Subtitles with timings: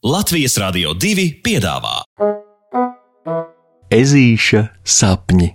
[0.00, 1.98] Latvijas Rādio 2 piedāvā
[3.92, 5.50] Ezīša sapņi.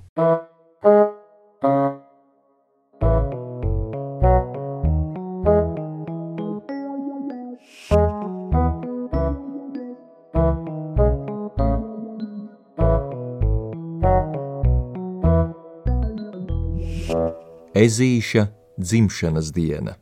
[17.74, 18.46] Ezīša
[18.78, 19.98] dzimšanas diena.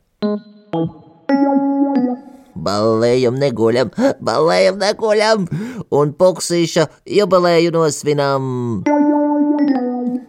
[2.64, 3.90] Balējam, neguļam,
[4.24, 5.46] balējam, neguļam,
[5.92, 6.86] un puksīša
[7.18, 8.46] jubileju nosvinam.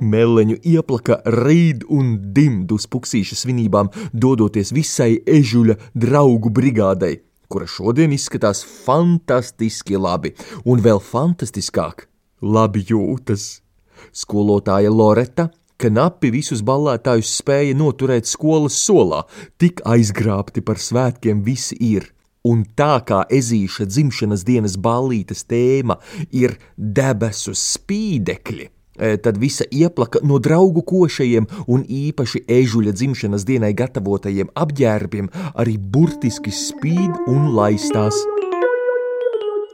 [0.05, 8.13] Meleņu ieplaka rīd un dimd uz puksīša svinībām, dodoties visai ežuļa draugu brigādei, kura šodien
[8.16, 12.08] izskatās fantastiski labi, un vēl fantastiskāk-
[12.55, 13.62] labi jūtas.
[14.12, 15.49] Skolotāja Loreta
[15.82, 19.24] knapi visus ballētājus spēja noturēt skolas solā,
[19.60, 22.15] tik aizgrābti par svētkiem visi ir.
[22.45, 25.98] Un tā kā ezīša dzimšanas dienas ballītes tēma
[26.30, 33.74] ir debesu spīdekļi, e, tad visa ieplaka no draugu košajiem un īpaši ežuļa dzimšanas dienai
[33.74, 38.21] gatavotajiem apģērbiem arī burtiski spīd un laistās.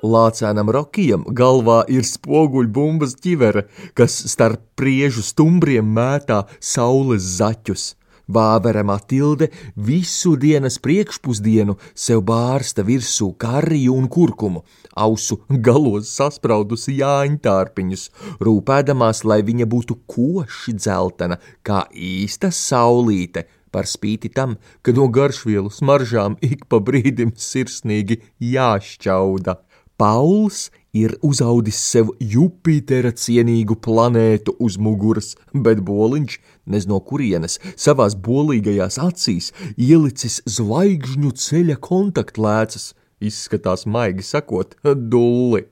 [0.01, 7.91] Lācēnam Rokijam galvā ir spoguļbumbas ķivere, kas starp priežu stumbriem mētā saules zaķus.
[8.31, 14.63] Vāvere Matilde visu dienas priekšpusdienu sev bārsta virsū kariju un kurkumu,
[14.95, 18.05] ausu galos saspraudusi jāņtārpiņus,
[18.47, 25.71] rūpēdamās, lai viņa būtu koši dzeltena, kā īsta saulīte, par spīti tam, ka no garšvielu
[25.71, 28.21] smaržām ik pa brīdim sirsnīgi
[28.53, 29.59] jāšķauda.
[30.01, 36.37] Pauls ir uzaudis sev Jupitera cienīgu planētu uz muguras, bet boliņš,
[36.73, 42.87] nez no kurienes, savās bolīgajās acīs ielicis zvaigžņu ceļa kontaktlēcas,
[43.21, 45.67] izskatās maigi sakot, dulli.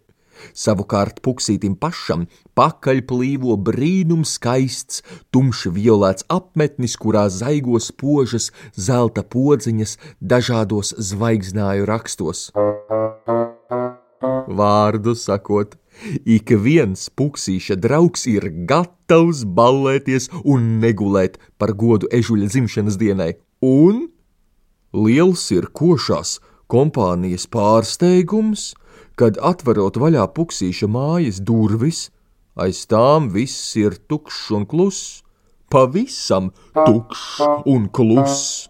[0.53, 5.01] Savukārt puksītim pašam pakaļ plīvo brīnums skaists,
[5.33, 12.51] tumši violēts apmetnis, kurā zaigos požas zelta podziņas dažādos zvaigznāju rakstos.
[14.49, 15.75] Vārdu sakot,
[16.25, 24.07] ik viens puksīša draugs ir gatavs ballēties un negulēt par godu ežuļa dzimšanas dienai, un
[24.93, 26.39] liels ir košās
[26.69, 28.73] kompānijas pārsteigums,
[29.19, 32.07] kad atverot vaļā puksīša mājas durvis,
[32.57, 35.21] aiz tām viss ir tukšs un kluss,
[35.69, 38.69] pavisam tukšs un kluss.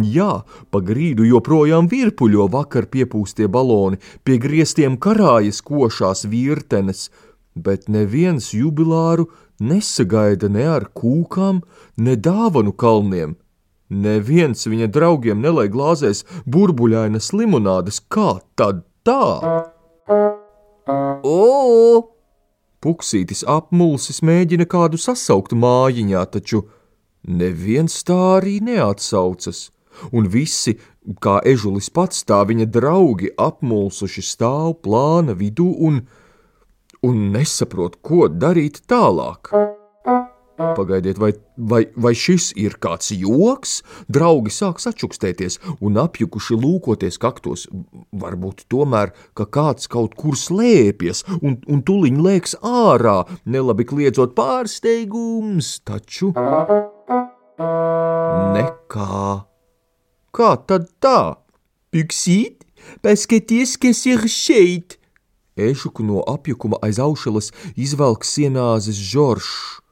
[0.00, 7.10] Jā, pa grīdu joprojām virpuļo vakar piepūstie baloni, pie griestiem karājas košās virtenes,
[7.54, 9.28] bet neviens jubilāru
[9.60, 11.60] nesagaida ne ar kūkām,
[11.96, 13.36] ne dāvanu kalniem.
[13.92, 19.26] Neviens viņa draugiem nelai glāzēs burbuļainas limonādes, kā tad tā?
[21.22, 22.08] O!
[22.82, 26.64] Puksītis apmulsis mēģina kādu sasaukt mājiņā, taču
[27.28, 29.68] neviens tā arī neatsaucas
[30.12, 30.76] un visi,
[31.22, 36.02] kā ežulis pats, tā viņa draugi apmulsuši stāv plāna vidū un,
[37.02, 39.52] un nesaprot, ko darīt tālāk.
[40.56, 43.80] Pagaidiet, vai, vai, vai šis ir kāds joks?
[44.12, 47.66] Draugi sāk sačukstēties un apjukuši lūkoties kaktos.
[48.12, 55.78] Varbūt tomēr, ka kāds kaut kur slēpjas un, un tuliņ lēks ārā, nelabi kliedzot pārsteigums,
[55.88, 56.32] taču
[58.52, 59.51] nekā.
[60.32, 61.36] Kā tad tā?
[61.92, 62.62] Piksīt,
[63.04, 64.96] paskaties, kas ir šeit!
[65.60, 69.82] Ežuku no apjukuma aiz aušalas izvelk sienāzes žoršs.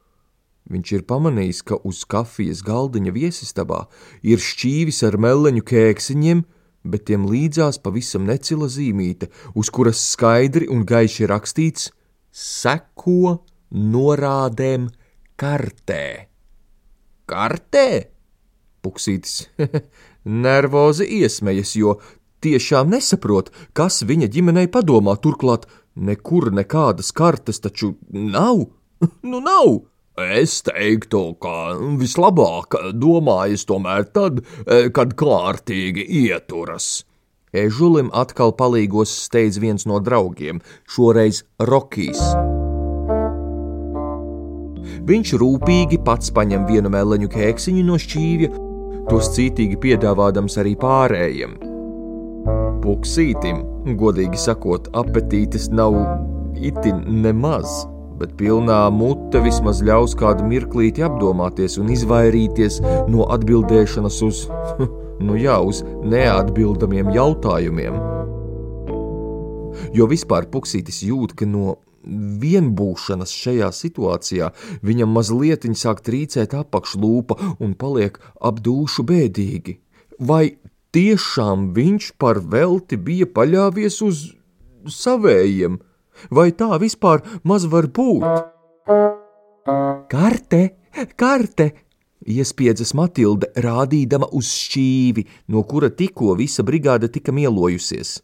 [0.72, 3.82] Viņš ir pamanījis, ka uz kafijas galdiņa viesistabā
[4.24, 6.40] ir šķīvis ar meleņu kēksiņiem,
[6.88, 11.90] bet tiem līdzās pavisam necila zīmīte, uz kuras skaidri un gaiši rakstīts
[12.32, 13.42] seko
[13.76, 14.88] norādēm
[15.36, 16.30] kartē.
[17.28, 17.90] Kartē?
[18.80, 19.50] Puksītis
[20.24, 21.98] nervozi iesmējas, jo
[22.44, 25.16] tiešām nesaprot, kas viņa ģimenei padomā.
[25.20, 28.66] Turklāt nekur nekādas kartes taču nav.
[29.24, 29.80] Nu, nav!
[30.20, 34.42] Es teiktu, ka vislabāk domājas tomēr tad,
[34.92, 37.06] kad kārtīgi ieturas.
[37.56, 42.20] Ežulim atkal palīgos steidz viens no draugiem, šoreiz Rokijs.
[45.08, 48.69] Viņš rūpīgi pats paņem vienu meleņu kēksiņu no šķīvja
[49.10, 51.58] tos cītīgi piedāvādams arī pārējiem.
[52.80, 53.60] Puksītim,
[54.00, 55.98] godīgi sakot, apetītes nav
[56.56, 57.82] itin nemaz,
[58.20, 62.80] bet pilnā mute vismaz ļaus kādu mirklīti apdomāties un izvairīties
[63.12, 64.46] no atbildēšanas uz
[65.20, 67.96] Nu jā, uz neatbildamiem jautājumiem.
[69.92, 74.50] Jo vispār Puksītis jūt, ka no vienbūšanas šajā situācijā
[74.86, 79.76] viņam mazliet sāk trīcēt apakšlūpa un paliek apdūšu bēdīgi.
[80.18, 80.56] Vai
[80.92, 84.24] tiešām viņš par velti bija paļāvies uz
[84.86, 85.78] savējiem,
[86.30, 88.24] vai tā vispār maz var būt?
[90.10, 90.62] Karte,
[91.16, 91.72] karte!
[92.20, 98.18] Iespiedzas Matilde, rādīdama uz šķīvi, no kura tikko visa brigāde tika mielojusies.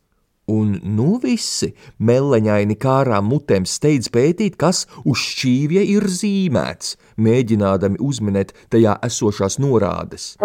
[0.46, 8.54] Un nu visi meleņaini kārām mutēm steidz pētīt, kas uz šķīvja ir zīmēts, mēģinādami uzminēt
[8.70, 10.36] tajā esošās norādes.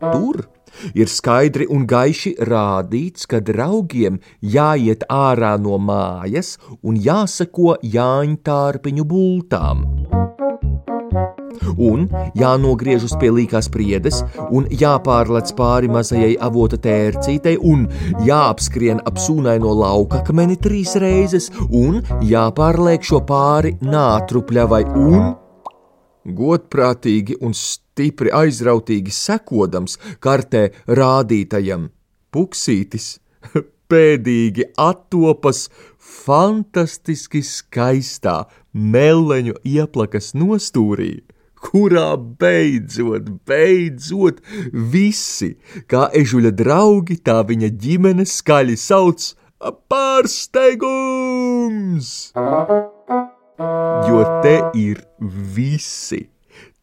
[0.00, 0.44] Tur
[0.92, 9.84] ir skaidri un gaiši rādīts, ka draugiem jāiet ārā no mājas un jāseko jāņtārpiņu bultām
[11.76, 12.06] un
[12.38, 17.86] jānogriežas pie līkās priedes, un jāpārlec pāri mazajai avota tērcītei, un
[18.26, 25.32] jāapskrien ap sūnaino laukakmeni trīs reizes, un jāpārliek šo pāri nātrupļavai, un
[26.36, 31.90] godprātīgi un stipri aizrautīgi sekodams kartē rādītajam
[32.34, 33.18] puksītis.
[33.90, 35.64] Pēdīgi attopas
[35.98, 41.16] fantastiski skaistā meleņu ieplakas nostūrī,
[41.64, 44.40] kurā beidzot, beidzot
[44.72, 45.56] visi,
[45.90, 49.34] kā ežuļa draugi, tā viņa ģimene skaļi sauc
[49.90, 52.32] pārsteigums!
[54.08, 54.98] Jo te ir
[55.54, 56.22] visi.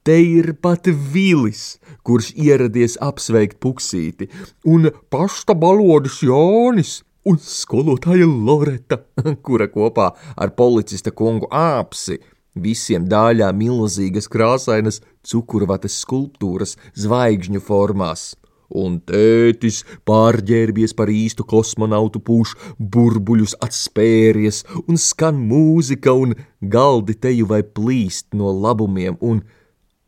[0.06, 4.30] Te ir pat Vilis, kurš ieradies apsveikt puksīti,
[4.64, 9.02] un pasta balodis Jānis, un skolotāja Loreta,
[9.46, 12.22] kura kopā ar policista kungu āpsi
[12.64, 18.34] Visiem dāļā milzīgas krāsainas cukurvates skulptūras zvaigžņu formās.
[18.68, 27.48] Un tētis pārģērbies par īstu kosmonautu pūš, burbuļus atspēries, un skan mūzika, un galdi teju
[27.48, 29.40] vai plīst no labumiem, un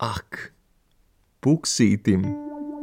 [0.03, 0.51] ak,
[1.39, 2.27] puksītim,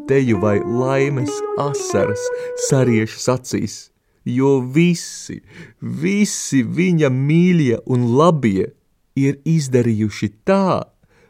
[0.08, 2.24] teju vai laimes asaras
[2.70, 3.76] sariešas acīs,
[4.24, 5.42] jo visi,
[5.80, 8.70] visi viņa mīļie un labie
[9.16, 10.86] ir izdarījuši tā,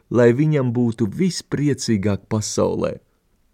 [0.09, 2.97] lai viņam būtu vispriecīgāk pasaulē.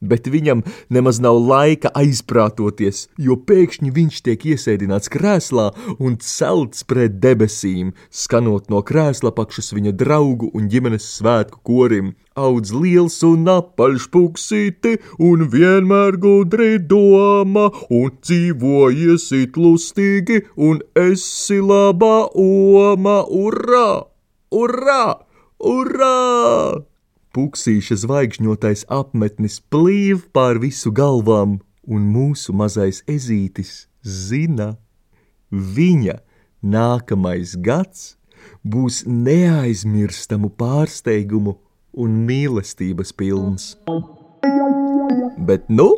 [0.03, 7.21] Bet viņam nemaz nav laika aizprātoties, jo pēkšņi viņš tiek iesēdināts krēslā un celts pret
[7.23, 12.13] debesīm, skanot no krēsla pakšas viņa draugu un ģimenes svētku korim.
[12.35, 22.17] Audz liels un apaļš puksīti, un vienmēr gudri doma, un dzīvojiesit lustīgi, un esi labā
[22.33, 24.12] oma, urā!
[24.53, 25.25] Urā!
[25.57, 26.85] Urā!
[27.33, 31.55] Puksīša zvaigžņotais apmetnis plīv pār visu galvām,
[31.89, 34.75] un mūsu mazais ezītis zina,
[35.49, 36.19] viņa
[36.61, 38.13] nākamais gads
[38.61, 41.57] būs neaizmirstamu pārsteigumu
[42.05, 43.71] un mīlestības pilns.
[45.49, 45.89] Bet nu,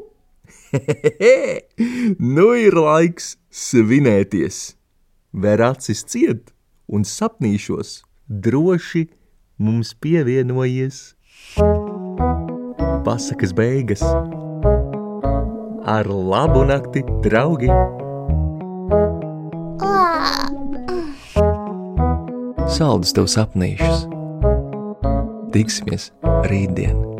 [2.39, 4.63] nu ir laiks svinēties,
[5.35, 6.55] vēr acis ciet
[6.87, 9.07] un sapnīšos droši
[9.57, 11.15] mums pievienojies.
[13.05, 14.01] Pasakas beigas
[15.85, 17.69] ar labu nakti, draugi!
[22.75, 24.07] Saldus tev sapnīšus!
[25.53, 26.09] Tiksimies
[26.49, 27.14] rītdien!